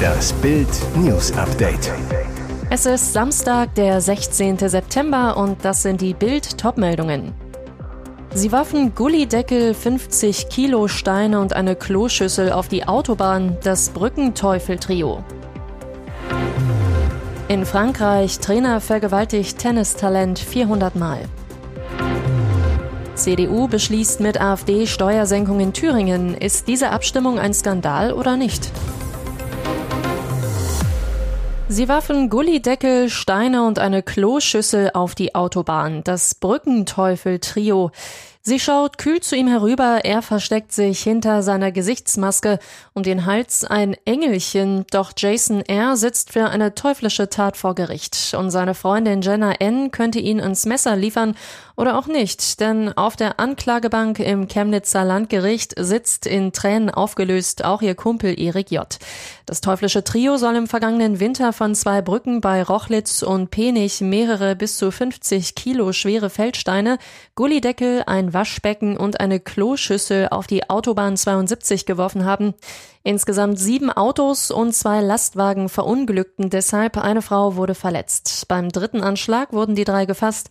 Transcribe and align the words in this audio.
Das 0.00 0.32
Bild 0.34 0.68
News 0.96 1.32
Update. 1.36 1.92
Es 2.70 2.86
ist 2.86 3.12
Samstag, 3.12 3.74
der 3.74 4.00
16. 4.00 4.58
September 4.58 5.36
und 5.36 5.64
das 5.64 5.82
sind 5.82 6.00
die 6.00 6.14
Bild 6.14 6.56
Topmeldungen. 6.58 7.32
Sie 8.32 8.52
warfen 8.52 8.94
Gullideckel, 8.94 9.74
50 9.74 10.48
Kilo 10.48 10.86
Steine 10.86 11.40
und 11.40 11.52
eine 11.52 11.74
Kloschüssel 11.74 12.52
auf 12.52 12.68
die 12.68 12.86
Autobahn, 12.86 13.58
das 13.62 13.88
Brückenteufel-Trio. 13.90 15.24
In 17.48 17.66
Frankreich 17.66 18.38
Trainer 18.38 18.80
vergewaltigt 18.80 19.58
Tennistalent 19.58 20.38
400 20.38 20.94
Mal. 20.94 21.22
CDU 23.20 23.68
beschließt 23.68 24.20
mit 24.20 24.40
AfD 24.40 24.86
Steuersenkung 24.86 25.60
in 25.60 25.74
Thüringen. 25.74 26.34
Ist 26.34 26.68
diese 26.68 26.88
Abstimmung 26.88 27.38
ein 27.38 27.52
Skandal 27.52 28.14
oder 28.14 28.38
nicht? 28.38 28.70
Sie 31.68 31.86
warfen 31.86 32.30
Gullideckel, 32.30 33.10
Steine 33.10 33.66
und 33.66 33.78
eine 33.78 34.02
Kloschüssel 34.02 34.92
auf 34.94 35.14
die 35.14 35.34
Autobahn. 35.34 36.02
Das 36.02 36.34
Brückenteufel-Trio. 36.34 37.90
Sie 38.42 38.58
schaut 38.58 38.96
kühl 38.96 39.20
zu 39.20 39.36
ihm 39.36 39.48
herüber, 39.48 40.00
er 40.02 40.22
versteckt 40.22 40.72
sich 40.72 41.02
hinter 41.02 41.42
seiner 41.42 41.72
Gesichtsmaske, 41.72 42.58
um 42.94 43.02
den 43.02 43.26
Hals 43.26 43.64
ein 43.64 43.94
Engelchen, 44.06 44.86
doch 44.90 45.12
Jason 45.14 45.60
R. 45.60 45.94
sitzt 45.94 46.32
für 46.32 46.48
eine 46.48 46.74
teuflische 46.74 47.28
Tat 47.28 47.58
vor 47.58 47.74
Gericht 47.74 48.34
und 48.36 48.50
seine 48.50 48.74
Freundin 48.74 49.20
Jenna 49.20 49.52
N. 49.52 49.90
könnte 49.90 50.20
ihn 50.20 50.38
ins 50.38 50.64
Messer 50.64 50.96
liefern 50.96 51.36
oder 51.80 51.98
auch 51.98 52.06
nicht, 52.06 52.60
denn 52.60 52.92
auf 52.92 53.16
der 53.16 53.40
Anklagebank 53.40 54.18
im 54.18 54.48
Chemnitzer 54.48 55.02
Landgericht 55.02 55.72
sitzt 55.78 56.26
in 56.26 56.52
Tränen 56.52 56.90
aufgelöst 56.90 57.64
auch 57.64 57.80
ihr 57.80 57.94
Kumpel 57.94 58.38
Erik 58.38 58.70
J. 58.70 58.86
Das 59.46 59.62
teuflische 59.62 60.04
Trio 60.04 60.36
soll 60.36 60.56
im 60.56 60.66
vergangenen 60.66 61.20
Winter 61.20 61.54
von 61.54 61.74
zwei 61.74 62.02
Brücken 62.02 62.42
bei 62.42 62.62
Rochlitz 62.62 63.22
und 63.22 63.50
Penich 63.50 64.02
mehrere 64.02 64.56
bis 64.56 64.76
zu 64.76 64.90
50 64.90 65.54
Kilo 65.54 65.94
schwere 65.94 66.28
Feldsteine, 66.28 66.98
Gullideckel, 67.34 68.02
ein 68.06 68.34
Waschbecken 68.34 68.98
und 68.98 69.18
eine 69.18 69.40
Kloschüssel 69.40 70.28
auf 70.30 70.46
die 70.46 70.68
Autobahn 70.68 71.16
72 71.16 71.86
geworfen 71.86 72.26
haben. 72.26 72.52
Insgesamt 73.02 73.58
sieben 73.58 73.90
Autos 73.90 74.50
und 74.50 74.74
zwei 74.74 75.00
Lastwagen 75.00 75.70
verunglückten 75.70 76.50
deshalb. 76.50 76.98
Eine 76.98 77.22
Frau 77.22 77.56
wurde 77.56 77.74
verletzt. 77.74 78.44
Beim 78.46 78.68
dritten 78.68 79.02
Anschlag 79.02 79.54
wurden 79.54 79.74
die 79.74 79.84
drei 79.84 80.04
gefasst. 80.04 80.50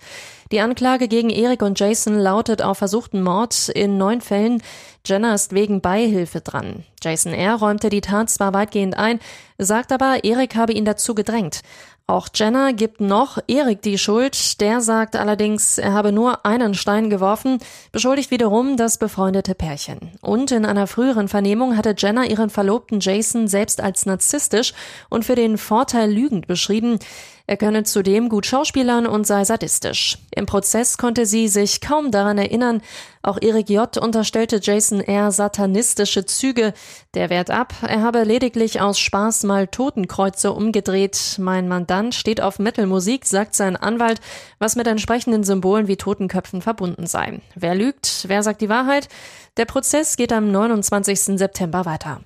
Die 0.52 0.60
Anklage 0.60 1.08
gegen 1.08 1.30
Erik 1.30 1.62
und 1.62 1.80
Jason 1.80 2.18
lautet 2.18 2.64
auf 2.64 2.80
versuchten 2.80 3.22
Mord 3.22 3.70
in 3.70 4.00
neun 4.00 4.22
Fällen. 4.22 4.64
Jenna 5.06 5.36
ist 5.36 5.54
wegen 5.54 5.82
Beihilfe 5.82 6.42
dran. 6.42 6.84
Jason 7.04 7.34
R. 7.34 7.54
räumte 7.54 7.90
die 7.90 8.02
Tat 8.02 8.32
zwar 8.32 8.52
weitgehend 8.52 8.98
ein, 8.98 9.20
sagt 9.60 9.92
aber, 9.92 10.24
Erik 10.24 10.56
habe 10.56 10.74
ihn 10.74 10.86
dazu 10.86 11.14
gedrängt. 11.14 11.62
Auch 12.10 12.28
Jenna 12.34 12.72
gibt 12.72 13.02
noch 13.02 13.38
Erik 13.46 13.84
die 13.84 14.00
Schuld. 14.00 14.60
Der 14.62 14.82
sagt 14.82 15.16
allerdings, 15.16 15.78
er 15.78 15.94
habe 15.94 16.12
nur 16.12 16.44
einen 16.44 16.74
Stein 16.74 17.12
geworfen, 17.12 17.60
beschuldigt 17.92 18.32
wiederum 18.32 18.78
das 18.78 18.98
befreundete 18.98 19.54
Pärchen. 19.54 20.00
Und 20.20 20.52
in 20.52 20.66
einer 20.66 20.88
früheren 20.88 21.28
Vernehmung 21.28 21.78
hatte 21.78 21.94
Jenna 21.96 22.26
ihren 22.26 22.50
Verlobten 22.50 23.00
Jason 23.00 23.48
selbst 23.48 23.80
als 23.80 24.08
narzisstisch 24.08 24.74
und 25.10 25.24
für 25.24 25.36
den 25.36 25.60
Vorteil 25.60 26.12
lügend 26.12 26.48
beschrieben. 26.48 26.98
Er 27.50 27.58
könne 27.58 27.82
zudem 27.82 28.30
gut 28.30 28.46
schauspielern 28.46 29.08
und 29.08 29.26
sei 29.26 29.44
sadistisch. 29.44 30.20
Im 30.30 30.46
Prozess 30.46 31.00
konnte 31.00 31.26
sie 31.26 31.48
sich 31.48 31.82
kaum 31.82 32.12
daran 32.12 32.38
erinnern. 32.38 32.80
Auch 33.24 33.40
Erik 33.42 33.72
J. 33.72 33.98
unterstellte 33.98 34.60
Jason 34.62 35.02
R. 35.02 35.32
satanistische 35.32 36.28
Züge. 36.28 36.76
Der 37.16 37.32
wehrt 37.32 37.50
ab. 37.50 37.74
Er 37.82 38.04
habe 38.04 38.24
lediglich 38.24 38.82
aus 38.82 39.00
Spaß 39.00 39.46
mal 39.46 39.66
Totenkreuze 39.66 40.54
umgedreht. 40.54 41.38
Mein 41.40 41.68
Mandant 41.68 42.14
steht 42.14 42.40
auf 42.40 42.60
Metalmusik, 42.60 43.26
sagt 43.26 43.56
sein 43.56 43.76
Anwalt, 43.76 44.22
was 44.60 44.76
mit 44.76 44.86
entsprechenden 44.86 45.44
Symbolen 45.44 45.88
wie 45.88 45.98
Totenköpfen 45.98 46.62
verbunden 46.62 47.08
sei. 47.08 47.42
Wer 47.56 47.74
lügt? 47.74 48.26
Wer 48.28 48.44
sagt 48.44 48.62
die 48.62 48.70
Wahrheit? 48.70 49.10
Der 49.58 49.66
Prozess 49.66 50.18
geht 50.18 50.32
am 50.32 50.52
29. 50.52 51.40
September 51.40 51.88
weiter. 51.88 52.22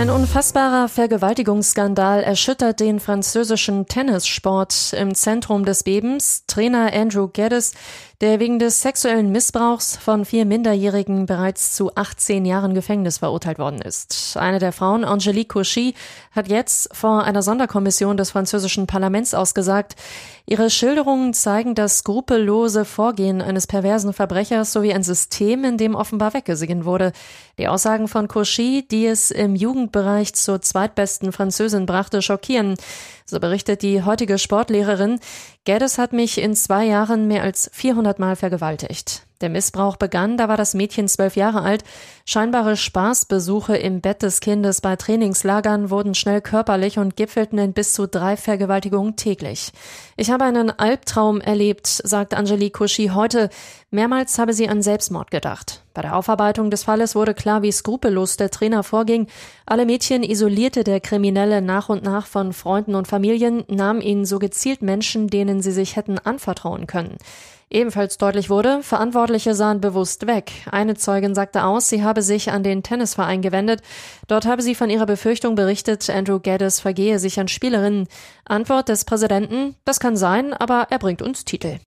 Ein 0.00 0.08
unfassbarer 0.08 0.88
Vergewaltigungsskandal 0.88 2.22
erschüttert 2.22 2.80
den 2.80 3.00
französischen 3.00 3.84
Tennissport. 3.84 4.94
Im 4.94 5.14
Zentrum 5.14 5.66
des 5.66 5.82
Bebens 5.82 6.46
Trainer 6.46 6.90
Andrew 6.94 7.28
Geddes, 7.28 7.74
der 8.22 8.38
wegen 8.38 8.58
des 8.58 8.82
sexuellen 8.82 9.32
Missbrauchs 9.32 9.96
von 9.96 10.26
vier 10.26 10.44
Minderjährigen 10.44 11.24
bereits 11.24 11.74
zu 11.74 11.94
18 11.94 12.44
Jahren 12.44 12.74
Gefängnis 12.74 13.18
verurteilt 13.18 13.58
worden 13.58 13.80
ist. 13.80 14.36
Eine 14.38 14.58
der 14.58 14.72
Frauen, 14.72 15.04
Angelique 15.04 15.48
Cauchy, 15.48 15.94
hat 16.32 16.48
jetzt 16.48 16.94
vor 16.94 17.24
einer 17.24 17.42
Sonderkommission 17.42 18.18
des 18.18 18.30
französischen 18.30 18.86
Parlaments 18.86 19.32
ausgesagt, 19.32 19.96
ihre 20.44 20.68
Schilderungen 20.68 21.32
zeigen 21.32 21.74
das 21.74 21.98
skrupellose 21.98 22.84
Vorgehen 22.84 23.40
eines 23.40 23.66
perversen 23.66 24.12
Verbrechers 24.12 24.72
sowie 24.72 24.92
ein 24.92 25.02
System, 25.02 25.64
in 25.64 25.78
dem 25.78 25.94
offenbar 25.94 26.34
weggesehen 26.34 26.84
wurde. 26.84 27.12
Die 27.58 27.68
Aussagen 27.68 28.06
von 28.06 28.28
Cauchy, 28.28 28.86
die 28.86 29.06
es 29.06 29.30
im 29.30 29.54
Jugendbereich 29.90 30.34
zur 30.34 30.62
zweitbesten 30.62 31.32
Französin 31.32 31.84
brachte, 31.84 32.22
schockieren. 32.22 32.76
So 33.30 33.38
berichtet 33.38 33.82
die 33.82 34.02
heutige 34.02 34.38
Sportlehrerin, 34.38 35.20
Geddes 35.64 35.98
hat 35.98 36.12
mich 36.12 36.38
in 36.38 36.56
zwei 36.56 36.86
Jahren 36.86 37.28
mehr 37.28 37.44
als 37.44 37.70
400 37.72 38.18
Mal 38.18 38.34
vergewaltigt. 38.34 39.24
Der 39.40 39.48
Missbrauch 39.48 39.96
begann, 39.96 40.36
da 40.36 40.48
war 40.48 40.58
das 40.58 40.74
Mädchen 40.74 41.08
zwölf 41.08 41.34
Jahre 41.34 41.62
alt. 41.62 41.82
Scheinbare 42.26 42.76
Spaßbesuche 42.76 43.74
im 43.76 44.02
Bett 44.02 44.22
des 44.22 44.40
Kindes 44.40 44.82
bei 44.82 44.96
Trainingslagern 44.96 45.88
wurden 45.88 46.14
schnell 46.14 46.42
körperlich 46.42 46.98
und 46.98 47.16
gipfelten 47.16 47.58
in 47.58 47.72
bis 47.72 47.94
zu 47.94 48.06
drei 48.06 48.36
Vergewaltigungen 48.36 49.16
täglich. 49.16 49.72
Ich 50.16 50.30
habe 50.30 50.44
einen 50.44 50.70
Albtraum 50.70 51.40
erlebt, 51.40 51.86
sagt 51.86 52.34
Angelique 52.34 52.74
Cauchy 52.74 53.12
heute. 53.14 53.48
Mehrmals 53.90 54.38
habe 54.38 54.52
sie 54.52 54.68
an 54.68 54.82
Selbstmord 54.82 55.30
gedacht. 55.30 55.82
Bei 55.94 56.02
der 56.02 56.16
Aufarbeitung 56.16 56.70
des 56.70 56.84
Falles 56.84 57.14
wurde 57.14 57.34
klar, 57.34 57.62
wie 57.62 57.72
skrupellos 57.72 58.36
der 58.36 58.50
Trainer 58.50 58.82
vorging. 58.82 59.26
Alle 59.64 59.86
Mädchen 59.86 60.22
isolierte 60.22 60.84
der 60.84 61.00
Kriminelle 61.00 61.62
nach 61.62 61.88
und 61.88 62.02
nach 62.02 62.26
von 62.26 62.52
Freunden 62.52 62.94
und 62.94 63.08
Familien, 63.08 63.19
nahm 63.68 64.00
ihnen 64.00 64.24
so 64.24 64.38
gezielt 64.38 64.82
Menschen, 64.82 65.28
denen 65.28 65.62
sie 65.62 65.72
sich 65.72 65.96
hätten 65.96 66.18
anvertrauen 66.18 66.86
können. 66.86 67.16
Ebenfalls 67.72 68.18
deutlich 68.18 68.50
wurde, 68.50 68.82
Verantwortliche 68.82 69.54
sahen 69.54 69.80
bewusst 69.80 70.26
weg. 70.26 70.50
Eine 70.72 70.96
Zeugin 70.96 71.36
sagte 71.36 71.62
aus, 71.62 71.88
sie 71.88 72.02
habe 72.02 72.20
sich 72.20 72.50
an 72.50 72.64
den 72.64 72.82
Tennisverein 72.82 73.42
gewendet. 73.42 73.80
Dort 74.26 74.44
habe 74.44 74.60
sie 74.60 74.74
von 74.74 74.90
ihrer 74.90 75.06
Befürchtung 75.06 75.54
berichtet, 75.54 76.10
Andrew 76.10 76.40
Geddes 76.40 76.80
vergehe 76.80 77.20
sich 77.20 77.38
an 77.38 77.46
Spielerinnen. 77.46 78.08
Antwort 78.44 78.88
des 78.88 79.04
Präsidenten, 79.04 79.76
das 79.84 80.00
kann 80.00 80.16
sein, 80.16 80.52
aber 80.52 80.88
er 80.90 80.98
bringt 80.98 81.22
uns 81.22 81.44
Titel. 81.44 81.78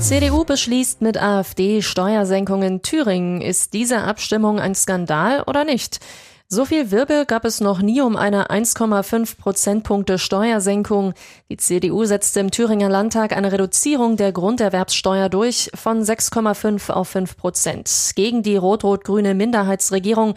CDU 0.00 0.44
beschließt 0.44 1.00
mit 1.00 1.16
AfD 1.16 1.80
Steuersenkung 1.80 2.62
in 2.62 2.82
Thüringen. 2.82 3.40
Ist 3.40 3.72
diese 3.72 4.02
Abstimmung 4.02 4.60
ein 4.60 4.74
Skandal 4.74 5.44
oder 5.46 5.64
nicht? 5.64 6.00
So 6.48 6.66
viel 6.66 6.90
Wirbel 6.90 7.24
gab 7.24 7.46
es 7.46 7.60
noch 7.60 7.80
nie 7.80 8.02
um 8.02 8.16
eine 8.16 8.50
1,5 8.50 9.38
Prozentpunkte 9.38 10.18
Steuersenkung. 10.18 11.14
Die 11.48 11.56
CDU 11.56 12.04
setzte 12.04 12.40
im 12.40 12.50
Thüringer 12.50 12.90
Landtag 12.90 13.34
eine 13.34 13.50
Reduzierung 13.50 14.18
der 14.18 14.30
Grunderwerbssteuer 14.30 15.30
durch 15.30 15.70
von 15.74 16.02
6,5 16.02 16.90
auf 16.90 17.08
5 17.08 17.36
Prozent 17.38 18.12
gegen 18.14 18.42
die 18.42 18.56
rot-rot-grüne 18.56 19.34
Minderheitsregierung. 19.34 20.34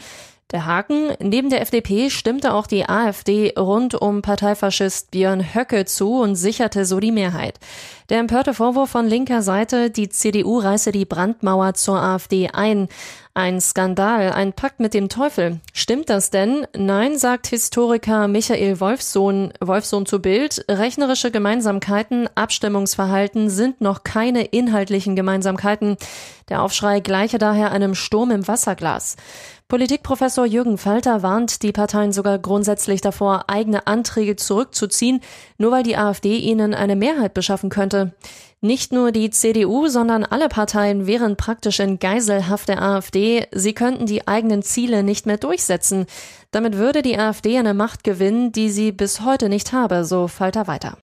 Der 0.51 0.65
Haken, 0.65 1.11
neben 1.19 1.49
der 1.49 1.59
FDP 1.59 2.09
stimmte 2.09 2.53
auch 2.53 2.67
die 2.67 2.87
AfD 2.87 3.53
rund 3.59 3.95
um 3.95 4.21
Parteifaschist 4.21 5.11
Björn 5.11 5.53
Höcke 5.53 5.83
zu 5.83 6.21
und 6.21 6.35
sicherte 6.35 6.85
so 6.85 7.01
die 7.01 7.11
Mehrheit. 7.11 7.59
Der 8.09 8.19
empörte 8.19 8.53
Vorwurf 8.53 8.91
von 8.91 9.07
linker 9.07 9.41
Seite, 9.41 9.89
die 9.89 10.07
CDU 10.07 10.59
reiße 10.59 10.93
die 10.93 11.03
Brandmauer 11.03 11.73
zur 11.73 12.01
AfD 12.01 12.49
ein. 12.53 12.87
Ein 13.33 13.61
Skandal, 13.61 14.31
ein 14.31 14.53
Pakt 14.53 14.79
mit 14.79 14.95
dem 14.95 15.09
Teufel. 15.09 15.59
Stimmt 15.71 16.09
das 16.09 16.31
denn? 16.31 16.65
Nein, 16.75 17.19
sagt 17.19 17.45
Historiker 17.45 18.27
Michael 18.27 18.79
Wolfsohn, 18.79 19.53
Wolfsohn 19.59 20.07
zu 20.07 20.21
Bild. 20.21 20.65
Rechnerische 20.67 21.29
Gemeinsamkeiten, 21.29 22.27
Abstimmungsverhalten 22.33 23.51
sind 23.51 23.79
noch 23.79 24.03
keine 24.03 24.43
inhaltlichen 24.45 25.15
Gemeinsamkeiten. 25.15 25.97
Der 26.49 26.63
Aufschrei 26.63 27.01
gleiche 27.01 27.37
daher 27.37 27.71
einem 27.71 27.93
Sturm 27.93 28.31
im 28.31 28.47
Wasserglas. 28.47 29.17
Politikprofessor 29.69 30.45
Jürgen 30.45 30.77
Falter 30.77 31.23
warnt 31.23 31.61
die 31.61 31.73
Parteien 31.73 32.13
sogar 32.13 32.39
grundsätzlich 32.39 33.01
davor, 33.01 33.49
eigene 33.49 33.85
Anträge 33.85 34.37
zurückzuziehen, 34.37 35.19
nur 35.57 35.71
weil 35.71 35.83
die 35.83 35.97
AfD 35.97 36.37
ihnen 36.37 36.73
eine 36.73 36.95
Mehrheit 36.95 37.33
beschaffen 37.33 37.69
könnte. 37.69 38.13
Nicht 38.61 38.93
nur 38.93 39.11
die 39.11 39.29
CDU, 39.29 39.87
sondern 39.87 40.23
alle 40.23 40.47
Parteien 40.47 41.05
wären 41.05 41.35
praktisch 41.35 41.81
in 41.81 41.99
Geiselhaft 41.99 42.69
der 42.69 42.81
AfD. 42.81 43.45
Sie 43.51 43.73
könnten 43.73 44.05
die 44.05 44.25
eigenen 44.25 44.63
Ziele 44.63 45.03
nicht 45.03 45.25
mehr 45.25 45.37
durchsetzen. 45.37 46.05
Damit 46.51 46.77
würde 46.77 47.01
die 47.01 47.19
AfD 47.19 47.57
eine 47.57 47.73
Macht 47.73 48.05
gewinnen, 48.05 48.53
die 48.53 48.69
sie 48.69 48.93
bis 48.93 49.19
heute 49.19 49.49
nicht 49.49 49.73
habe, 49.73 50.05
so 50.05 50.29
Falter 50.29 50.67
weiter. 50.67 50.97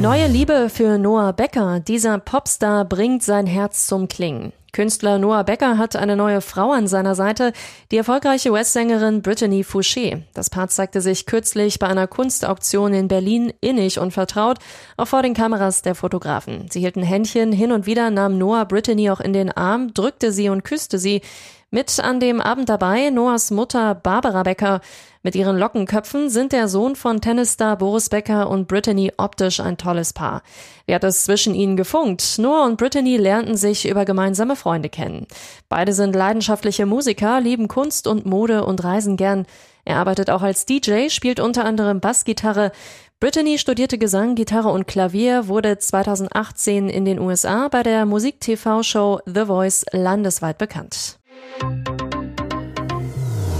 Neue 0.00 0.26
Liebe 0.26 0.70
für 0.70 0.98
Noah 0.98 1.32
Becker. 1.32 1.78
Dieser 1.78 2.18
Popstar 2.18 2.84
bringt 2.84 3.22
sein 3.22 3.46
Herz 3.46 3.86
zum 3.86 4.08
Klingen. 4.08 4.52
Künstler 4.72 5.18
Noah 5.18 5.44
Becker 5.44 5.78
hat 5.78 5.96
eine 5.96 6.16
neue 6.16 6.40
Frau 6.40 6.72
an 6.72 6.86
seiner 6.86 7.14
Seite, 7.14 7.52
die 7.90 7.96
erfolgreiche 7.96 8.50
US-Sängerin 8.50 9.22
Brittany 9.22 9.62
Fouché. 9.62 10.22
Das 10.34 10.50
Paar 10.50 10.68
zeigte 10.68 11.00
sich 11.00 11.26
kürzlich 11.26 11.78
bei 11.78 11.86
einer 11.86 12.06
Kunstauktion 12.06 12.94
in 12.94 13.08
Berlin 13.08 13.52
innig 13.60 13.98
und 13.98 14.12
vertraut, 14.12 14.58
auch 14.96 15.08
vor 15.08 15.22
den 15.22 15.34
Kameras 15.34 15.82
der 15.82 15.94
Fotografen. 15.94 16.66
Sie 16.70 16.80
hielten 16.80 17.02
Händchen, 17.02 17.52
hin 17.52 17.72
und 17.72 17.86
wieder 17.86 18.10
nahm 18.10 18.38
Noah 18.38 18.64
Brittany 18.64 19.10
auch 19.10 19.20
in 19.20 19.32
den 19.32 19.50
Arm, 19.50 19.92
drückte 19.94 20.32
sie 20.32 20.48
und 20.48 20.64
küsste 20.64 20.98
sie. 20.98 21.22
Mit 21.72 22.00
an 22.00 22.18
dem 22.18 22.40
Abend 22.40 22.68
dabei 22.68 23.10
Noahs 23.10 23.52
Mutter 23.52 23.94
Barbara 23.94 24.42
Becker. 24.42 24.80
Mit 25.22 25.36
ihren 25.36 25.56
Lockenköpfen 25.56 26.28
sind 26.28 26.50
der 26.50 26.66
Sohn 26.66 26.96
von 26.96 27.20
Tennisstar 27.20 27.78
Boris 27.78 28.08
Becker 28.08 28.50
und 28.50 28.66
Brittany 28.66 29.12
optisch 29.18 29.60
ein 29.60 29.76
tolles 29.76 30.12
Paar. 30.12 30.42
Wie 30.86 30.96
hat 30.96 31.04
es 31.04 31.22
zwischen 31.22 31.54
ihnen 31.54 31.76
gefunkt? 31.76 32.38
Noah 32.38 32.66
und 32.66 32.76
Brittany 32.76 33.18
lernten 33.18 33.56
sich 33.56 33.88
über 33.88 34.04
gemeinsame 34.04 34.56
Freunde 34.56 34.88
kennen. 34.88 35.28
Beide 35.68 35.92
sind 35.92 36.16
leidenschaftliche 36.16 36.86
Musiker, 36.86 37.40
lieben 37.40 37.68
Kunst 37.68 38.08
und 38.08 38.26
Mode 38.26 38.64
und 38.64 38.82
reisen 38.82 39.16
gern. 39.16 39.46
Er 39.84 39.98
arbeitet 39.98 40.28
auch 40.28 40.42
als 40.42 40.66
DJ, 40.66 41.08
spielt 41.08 41.38
unter 41.38 41.64
anderem 41.64 42.00
Bassgitarre. 42.00 42.72
Brittany 43.20 43.58
studierte 43.58 43.96
Gesang, 43.96 44.34
Gitarre 44.34 44.70
und 44.70 44.88
Klavier, 44.88 45.46
wurde 45.46 45.78
2018 45.78 46.88
in 46.88 47.04
den 47.04 47.20
USA 47.20 47.68
bei 47.68 47.84
der 47.84 48.06
Musik-TV-Show 48.06 49.20
The 49.24 49.44
Voice 49.44 49.84
landesweit 49.92 50.58
bekannt. 50.58 51.19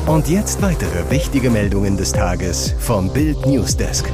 Und 0.07 0.29
jetzt 0.29 0.61
weitere 0.61 1.09
wichtige 1.11 1.51
Meldungen 1.51 1.97
des 1.97 2.13
Tages 2.13 2.75
vom 2.79 3.13
Bild 3.13 3.47
Newsdesk. 3.47 4.11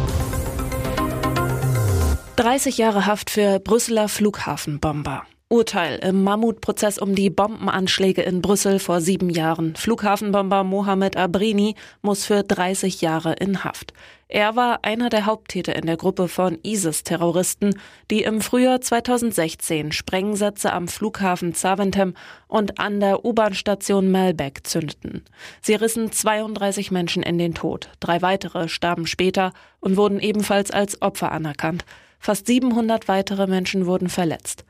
30 2.37 2.77
Jahre 2.77 3.07
Haft 3.07 3.31
für 3.31 3.59
Brüsseler 3.61 4.09
Flughafenbomber. 4.09 5.25
Urteil 5.49 6.01
im 6.03 6.25
Mammutprozess 6.25 6.99
um 6.99 7.15
die 7.15 7.31
Bombenanschläge 7.31 8.21
in 8.23 8.43
Brüssel 8.43 8.81
vor 8.81 9.01
sieben 9.01 9.31
Jahren. 9.31 9.77
Flughafenbomber 9.77 10.65
Mohamed 10.65 11.17
Abrini 11.17 11.77
muss 12.03 12.25
für 12.25 12.43
30 12.43 13.01
Jahre 13.01 13.35
in 13.35 13.63
Haft. 13.63 13.93
Er 14.27 14.57
war 14.57 14.81
einer 14.83 15.09
der 15.09 15.25
Haupttäter 15.25 15.77
in 15.77 15.87
der 15.87 15.97
Gruppe 15.97 16.27
von 16.27 16.59
ISIS-Terroristen, 16.65 17.79
die 18.11 18.25
im 18.25 18.41
Frühjahr 18.41 18.81
2016 18.81 19.93
Sprengsätze 19.93 20.73
am 20.73 20.89
Flughafen 20.89 21.55
Zaventem 21.55 22.15
und 22.49 22.81
an 22.81 22.99
der 22.99 23.25
U-Bahn-Station 23.25 24.11
Melbeck 24.11 24.67
zündeten. 24.67 25.23
Sie 25.63 25.77
rissen 25.77 26.11
32 26.11 26.91
Menschen 26.91 27.23
in 27.23 27.39
den 27.39 27.55
Tod. 27.55 27.91
Drei 28.01 28.21
weitere 28.21 28.69
starben 28.69 29.07
später 29.07 29.53
und 29.79 29.97
wurden 29.97 30.19
ebenfalls 30.19 30.73
als 30.73 31.01
Opfer 31.03 31.31
anerkannt. 31.31 31.85
Fast 32.19 32.49
700 32.49 33.07
weitere 33.07 33.47
Menschen 33.47 33.87
wurden 33.87 34.09
verletzt 34.09 34.65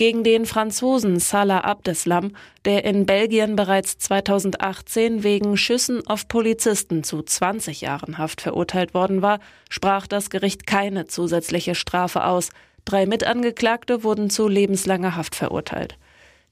gegen 0.00 0.24
den 0.24 0.46
Franzosen 0.46 1.18
Salah 1.18 1.60
Abdeslam, 1.60 2.34
der 2.64 2.86
in 2.86 3.04
Belgien 3.04 3.54
bereits 3.54 3.98
2018 3.98 5.22
wegen 5.24 5.58
Schüssen 5.58 6.06
auf 6.06 6.26
Polizisten 6.26 7.04
zu 7.04 7.20
20 7.20 7.82
Jahren 7.82 8.16
Haft 8.16 8.40
verurteilt 8.40 8.94
worden 8.94 9.20
war, 9.20 9.40
sprach 9.68 10.06
das 10.06 10.30
Gericht 10.30 10.66
keine 10.66 11.04
zusätzliche 11.04 11.74
Strafe 11.74 12.24
aus. 12.24 12.48
Drei 12.86 13.04
Mitangeklagte 13.04 14.02
wurden 14.02 14.30
zu 14.30 14.48
lebenslanger 14.48 15.16
Haft 15.16 15.36
verurteilt. 15.36 15.98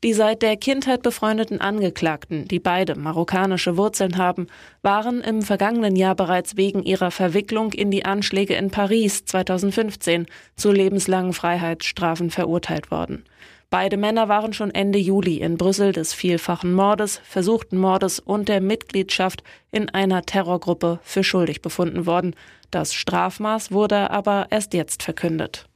Die 0.05 0.13
seit 0.13 0.43
der 0.43 0.57
Kindheit 0.57 1.03
befreundeten 1.03 1.61
Angeklagten, 1.61 2.47
die 2.47 2.61
beide 2.61 2.95
marokkanische 2.95 3.77
Wurzeln 3.77 4.17
haben, 4.17 4.47
waren 4.81 5.23
im 5.23 5.43
vergangenen 5.43 5.97
Jahr 5.97 6.15
bereits 6.15 6.57
wegen 6.57 6.85
ihrer 6.85 7.11
Verwicklung 7.11 7.73
in 7.73 7.91
die 7.91 8.05
Anschläge 8.05 8.55
in 8.55 8.71
Paris 8.71 9.25
2015 9.25 10.27
zu 10.55 10.71
lebenslangen 10.71 11.33
Freiheitsstrafen 11.33 12.31
verurteilt 12.31 12.93
worden. 12.93 13.25
Beide 13.71 13.97
Männer 13.97 14.29
waren 14.29 14.53
schon 14.53 14.71
Ende 14.71 15.01
Juli 15.01 15.39
in 15.39 15.59
Brüssel 15.59 15.93
des 15.93 16.15
vielfachen 16.15 16.73
Mordes, 16.73 17.21
versuchten 17.25 17.77
Mordes 17.77 18.21
und 18.21 18.49
der 18.49 18.61
Mitgliedschaft 18.61 19.43
in 19.73 19.91
einer 19.91 20.23
Terrorgruppe 20.23 21.01
für 21.03 21.25
schuldig 21.25 21.61
befunden 21.61 22.07
worden. 22.07 22.37
Das 22.71 22.95
Strafmaß 22.95 23.73
wurde 23.73 24.11
aber 24.11 24.47
erst 24.51 24.75
jetzt 24.75 25.03
verkündet. 25.03 25.67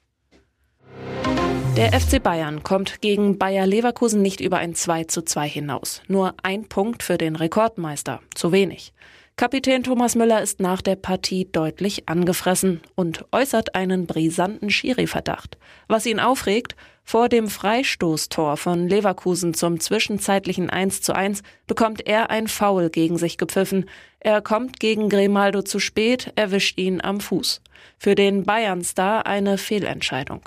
Der 1.77 1.99
FC 1.99 2.23
Bayern 2.23 2.63
kommt 2.63 3.01
gegen 3.01 3.39
Bayer 3.39 3.67
Leverkusen 3.67 4.21
nicht 4.21 4.41
über 4.41 4.59
ein 4.59 4.75
2 4.75 5.05
zu 5.05 5.23
2 5.23 5.49
hinaus. 5.49 6.03
Nur 6.07 6.35
ein 6.43 6.69
Punkt 6.69 7.03
für 7.03 7.17
den 7.17 7.35
Rekordmeister. 7.35 8.21
Zu 8.35 8.53
wenig. 8.53 8.93
Kapitän 9.37 9.83
Thomas 9.83 10.15
Müller 10.15 10.43
ist 10.43 10.61
nach 10.61 10.83
der 10.83 10.97
Partie 10.97 11.49
deutlich 11.51 12.11
angefressen 12.11 12.83
und 12.95 13.25
äußert 13.33 13.75
einen 13.75 14.07
brisanten 14.07 14.69
Schiri-Verdacht. 14.69 15.57
Was 15.89 16.05
ihn 16.05 16.21
aufregt, 16.21 16.77
vor 17.05 17.31
dem 17.31 17.49
Freistoßtor 17.49 18.59
von 18.59 18.87
Leverkusen 18.87 19.55
zum 19.55 19.81
zwischenzeitlichen 19.81 20.69
1 20.69 21.01
zu 21.01 21.15
1 21.15 21.43
bekommt 21.67 22.07
er 22.07 22.29
ein 22.29 22.49
Foul 22.49 22.91
gegen 22.91 23.17
sich 23.17 23.39
gepfiffen. 23.39 23.89
Er 24.21 24.43
kommt 24.43 24.79
gegen 24.79 25.09
Grimaldo 25.09 25.63
zu 25.63 25.79
spät, 25.79 26.33
erwischt 26.37 26.79
ihn 26.79 27.01
am 27.01 27.21
Fuß. 27.21 27.63
Für 27.99 28.15
den 28.15 28.45
Bayern-Star 28.45 29.27
eine 29.27 29.57
Fehlentscheidung. 29.57 30.43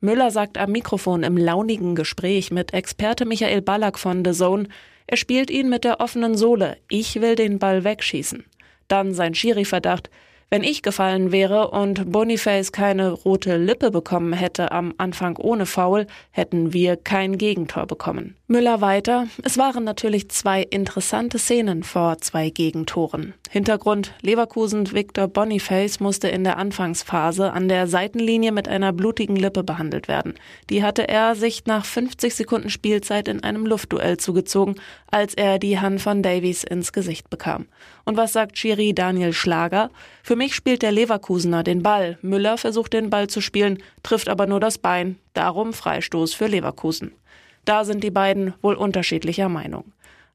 Müller 0.00 0.30
sagt 0.30 0.58
am 0.58 0.70
Mikrofon 0.70 1.24
im 1.24 1.36
launigen 1.36 1.96
Gespräch 1.96 2.52
mit 2.52 2.72
Experte 2.72 3.24
Michael 3.24 3.62
Ballack 3.62 3.98
von 3.98 4.24
The 4.24 4.30
Zone, 4.30 4.68
er 5.08 5.16
spielt 5.16 5.50
ihn 5.50 5.68
mit 5.68 5.82
der 5.82 5.98
offenen 6.00 6.36
Sohle. 6.36 6.76
Ich 6.88 7.20
will 7.20 7.34
den 7.34 7.58
Ball 7.58 7.82
wegschießen. 7.82 8.44
Dann 8.86 9.12
sein 9.12 9.34
Schiri-Verdacht. 9.34 10.08
Wenn 10.50 10.64
ich 10.64 10.80
gefallen 10.80 11.30
wäre 11.30 11.72
und 11.72 12.10
Boniface 12.10 12.72
keine 12.72 13.10
rote 13.10 13.58
Lippe 13.58 13.90
bekommen 13.90 14.32
hätte 14.32 14.72
am 14.72 14.94
Anfang 14.96 15.36
ohne 15.36 15.66
Foul, 15.66 16.06
hätten 16.30 16.72
wir 16.72 16.96
kein 16.96 17.36
Gegentor 17.36 17.86
bekommen. 17.86 18.34
Müller 18.46 18.80
weiter. 18.80 19.26
Es 19.42 19.58
waren 19.58 19.84
natürlich 19.84 20.30
zwei 20.30 20.62
interessante 20.62 21.38
Szenen 21.38 21.82
vor 21.82 22.16
zwei 22.18 22.48
Gegentoren. 22.48 23.34
Hintergrund 23.50 24.14
Leverkusen 24.22 24.90
Victor 24.92 25.28
Boniface 25.28 26.00
musste 26.00 26.28
in 26.28 26.44
der 26.44 26.56
Anfangsphase 26.56 27.52
an 27.52 27.68
der 27.68 27.86
Seitenlinie 27.86 28.52
mit 28.52 28.68
einer 28.68 28.94
blutigen 28.94 29.36
Lippe 29.36 29.62
behandelt 29.62 30.08
werden. 30.08 30.32
Die 30.70 30.82
hatte 30.82 31.08
er 31.08 31.34
sich 31.34 31.66
nach 31.66 31.84
50 31.84 32.34
Sekunden 32.34 32.70
Spielzeit 32.70 33.28
in 33.28 33.42
einem 33.42 33.66
Luftduell 33.66 34.16
zugezogen, 34.16 34.76
als 35.10 35.34
er 35.34 35.58
die 35.58 35.78
Hand 35.78 36.00
von 36.00 36.22
Davies 36.22 36.64
ins 36.64 36.92
Gesicht 36.92 37.28
bekam. 37.28 37.66
Und 38.06 38.16
was 38.16 38.32
sagt 38.32 38.56
Schiri 38.56 38.94
Daniel 38.94 39.34
Schlager? 39.34 39.90
Für 40.22 40.36
mich 40.38 40.54
spielt 40.54 40.82
der 40.82 40.92
Leverkusener 40.92 41.62
den 41.62 41.82
Ball. 41.82 42.16
Müller 42.22 42.56
versucht 42.56 42.94
den 42.94 43.10
Ball 43.10 43.26
zu 43.26 43.40
spielen, 43.40 43.82
trifft 44.02 44.28
aber 44.28 44.46
nur 44.46 44.60
das 44.60 44.78
Bein. 44.78 45.18
Darum 45.34 45.74
Freistoß 45.74 46.32
für 46.32 46.46
Leverkusen. 46.46 47.12
Da 47.64 47.84
sind 47.84 48.02
die 48.02 48.10
beiden 48.10 48.54
wohl 48.62 48.74
unterschiedlicher 48.74 49.50
Meinung. 49.50 49.92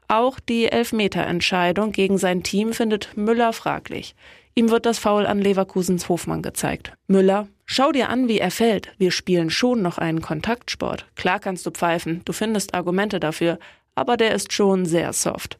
Auch 0.08 0.40
die 0.40 0.66
Elfmeterentscheidung 0.66 1.92
gegen 1.92 2.20
sein 2.20 2.44
Team 2.44 2.74
findet 2.74 3.18
Müller 3.18 3.54
fraglich. 3.54 4.14
Ihm 4.54 4.70
wird 4.70 4.86
das 4.86 5.00
Foul 5.00 5.26
an 5.26 5.40
Leverkusens 5.40 6.10
Hofmann 6.10 6.44
gezeigt. 6.44 6.94
Müller, 7.08 7.48
schau 7.66 7.92
dir 7.92 8.10
an, 8.10 8.28
wie 8.28 8.38
er 8.38 8.52
fällt. 8.52 8.92
Wir 9.00 9.10
spielen 9.10 9.50
schon 9.50 9.82
noch 9.82 9.98
einen 9.98 10.22
Kontaktsport. 10.22 11.08
Klar 11.16 11.40
kannst 11.40 11.66
du 11.66 11.72
pfeifen, 11.72 12.22
du 12.26 12.34
findest 12.34 12.76
Argumente 12.76 13.20
dafür, 13.20 13.58
aber 13.96 14.18
der 14.18 14.36
ist 14.36 14.54
schon 14.54 14.86
sehr 14.86 15.14
soft. 15.14 15.58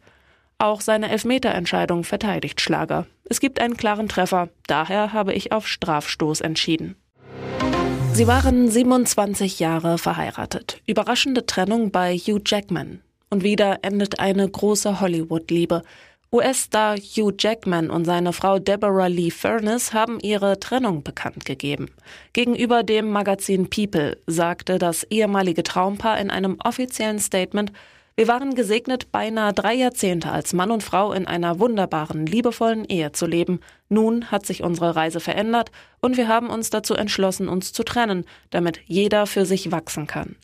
Auch 0.64 0.80
seine 0.80 1.12
Elfmeterentscheidung 1.12 2.06
verteidigt 2.06 2.62
Schlager. 2.62 3.06
Es 3.26 3.42
gibt 3.42 3.60
einen 3.60 3.76
klaren 3.76 4.08
Treffer, 4.08 4.48
daher 4.66 5.12
habe 5.12 5.34
ich 5.34 5.52
auf 5.52 5.68
Strafstoß 5.68 6.40
entschieden. 6.40 6.96
Sie 8.14 8.28
waren 8.28 8.72
27 8.72 9.60
Jahre 9.60 9.98
verheiratet. 9.98 10.80
Überraschende 10.88 11.46
Trennung 11.46 11.92
bei 11.92 12.16
Hugh 12.16 12.42
Jackman. 12.46 13.02
Und 13.30 13.44
wieder 13.44 13.80
endet 13.82 14.20
eine 14.22 14.48
große 14.48 15.02
Hollywood-Liebe. 15.02 15.82
US-Star 16.32 16.96
Hugh 16.96 17.34
Jackman 17.38 17.90
und 17.90 18.06
seine 18.06 18.32
Frau 18.32 18.58
Deborah 18.58 19.08
Lee 19.08 19.32
Furness 19.32 19.94
haben 19.94 20.18
ihre 20.22 20.62
Trennung 20.62 21.04
bekannt 21.04 21.44
gegeben. 21.44 21.90
Gegenüber 22.32 22.84
dem 22.84 23.10
Magazin 23.10 23.70
People 23.70 24.16
sagte 24.28 24.80
das 24.80 25.04
ehemalige 25.04 25.64
Traumpaar 25.64 26.22
in 26.22 26.30
einem 26.30 26.56
offiziellen 26.64 27.20
Statement, 27.20 27.74
wir 28.16 28.28
waren 28.28 28.54
gesegnet, 28.54 29.12
beinahe 29.12 29.54
drei 29.54 29.74
Jahrzehnte 29.74 30.32
als 30.32 30.54
Mann 30.54 30.70
und 30.70 30.84
Frau 30.84 31.14
in 31.14 31.26
einer 31.26 31.60
wunderbaren, 31.60 32.28
liebevollen 32.28 32.86
Ehe 32.86 33.12
zu 33.12 33.26
leben. 33.26 33.60
Nun 33.90 34.30
hat 34.30 34.46
sich 34.46 34.62
unsere 34.62 34.96
Reise 34.96 35.20
verändert 35.20 35.72
und 36.00 36.16
wir 36.16 36.28
haben 36.28 36.52
uns 36.52 36.70
dazu 36.70 36.94
entschlossen, 36.94 37.50
uns 37.50 37.74
zu 37.74 37.84
trennen, 37.84 38.26
damit 38.52 38.82
jeder 38.86 39.26
für 39.26 39.48
sich 39.48 39.72
wachsen 39.72 40.06
kann. 40.06 40.36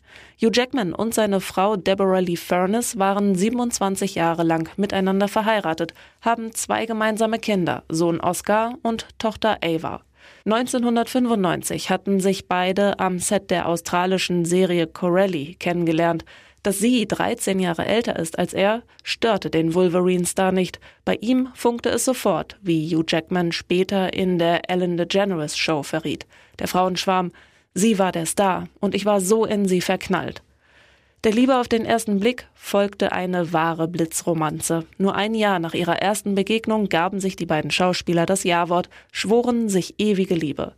Hugh 0.42 0.50
Jackman 0.52 0.92
und 0.92 1.14
seine 1.14 1.40
Frau 1.40 1.76
Deborah 1.76 2.18
Lee 2.18 2.34
Furness 2.34 2.98
waren 2.98 3.36
27 3.36 4.16
Jahre 4.16 4.42
lang 4.42 4.68
miteinander 4.76 5.28
verheiratet, 5.28 5.94
haben 6.22 6.52
zwei 6.52 6.86
gemeinsame 6.86 7.38
Kinder, 7.38 7.84
Sohn 7.88 8.20
Oscar 8.20 8.74
und 8.82 9.06
Tochter 9.20 9.58
Ava. 9.62 10.00
1995 10.44 11.90
hatten 11.90 12.18
sich 12.18 12.48
beide 12.48 12.98
am 12.98 13.18
Set 13.18 13.50
der 13.50 13.68
australischen 13.68 14.44
Serie 14.44 14.86
Corelli 14.86 15.56
kennengelernt. 15.58 16.24
Dass 16.62 16.78
sie 16.78 17.08
13 17.08 17.58
Jahre 17.58 17.86
älter 17.86 18.18
ist 18.18 18.38
als 18.38 18.52
er, 18.52 18.82
störte 19.02 19.48
den 19.48 19.74
Wolverine-Star 19.74 20.52
nicht. 20.52 20.78
Bei 21.04 21.16
ihm 21.20 21.48
funkte 21.54 21.88
es 21.88 22.04
sofort, 22.04 22.58
wie 22.60 22.94
Hugh 22.94 23.04
Jackman 23.08 23.52
später 23.52 24.12
in 24.12 24.38
der 24.38 24.68
Ellen 24.68 24.98
DeGeneres 24.98 25.56
Show 25.56 25.82
verriet. 25.82 26.26
Der 26.58 26.68
Frauenschwarm, 26.68 27.32
sie 27.72 27.98
war 27.98 28.12
der 28.12 28.26
Star 28.26 28.68
und 28.78 28.94
ich 28.94 29.06
war 29.06 29.22
so 29.22 29.46
in 29.46 29.66
sie 29.66 29.80
verknallt. 29.80 30.42
Der 31.24 31.32
Liebe 31.32 31.58
auf 31.58 31.68
den 31.68 31.84
ersten 31.84 32.18
Blick 32.18 32.46
folgte 32.54 33.12
eine 33.12 33.52
wahre 33.52 33.88
Blitzromanze. 33.88 34.86
Nur 34.96 35.14
ein 35.14 35.34
Jahr 35.34 35.58
nach 35.58 35.74
ihrer 35.74 36.00
ersten 36.00 36.34
Begegnung 36.34 36.88
gaben 36.88 37.20
sich 37.20 37.36
die 37.36 37.44
beiden 37.44 37.70
Schauspieler 37.70 38.24
das 38.24 38.44
Ja-Wort, 38.44 38.88
schworen 39.12 39.68
sich 39.68 39.94
ewige 39.98 40.34
Liebe. 40.34 40.74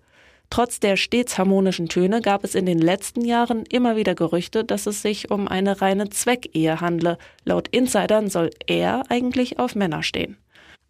Trotz 0.52 0.80
der 0.80 0.98
stets 0.98 1.38
harmonischen 1.38 1.88
Töne 1.88 2.20
gab 2.20 2.44
es 2.44 2.54
in 2.54 2.66
den 2.66 2.78
letzten 2.78 3.24
Jahren 3.24 3.64
immer 3.70 3.96
wieder 3.96 4.14
Gerüchte, 4.14 4.64
dass 4.64 4.84
es 4.86 5.00
sich 5.00 5.30
um 5.30 5.48
eine 5.48 5.80
reine 5.80 6.10
Zweckehe 6.10 6.82
handle. 6.82 7.16
Laut 7.46 7.68
Insidern 7.68 8.28
soll 8.28 8.50
er 8.66 9.02
eigentlich 9.08 9.58
auf 9.58 9.74
Männer 9.74 10.02
stehen. 10.02 10.36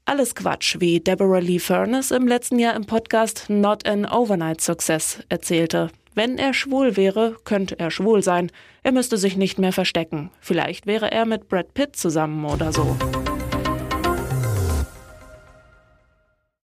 Alles 0.04 0.34
Quatsch, 0.34 0.80
wie 0.80 0.98
Deborah 0.98 1.38
Lee 1.38 1.60
Furness 1.60 2.10
im 2.10 2.26
letzten 2.26 2.58
Jahr 2.58 2.74
im 2.74 2.86
Podcast 2.86 3.44
Not 3.50 3.86
an 3.86 4.04
Overnight 4.04 4.60
Success 4.60 5.20
erzählte. 5.28 5.90
Wenn 6.12 6.38
er 6.38 6.54
schwul 6.54 6.96
wäre, 6.96 7.36
könnte 7.44 7.78
er 7.78 7.92
schwul 7.92 8.20
sein. 8.20 8.50
Er 8.82 8.90
müsste 8.90 9.16
sich 9.16 9.36
nicht 9.36 9.60
mehr 9.60 9.72
verstecken. 9.72 10.32
Vielleicht 10.40 10.88
wäre 10.88 11.12
er 11.12 11.24
mit 11.24 11.48
Brad 11.48 11.72
Pitt 11.72 11.94
zusammen 11.94 12.44
oder 12.46 12.72
so. 12.72 12.96